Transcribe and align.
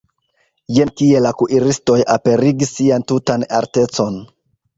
Jen 0.77 0.91
kie 1.01 1.19
la 1.25 1.33
kuiristoj 1.41 1.99
aperigis 2.15 2.73
sian 2.79 3.07
tutan 3.13 3.47
artecon! 3.61 4.19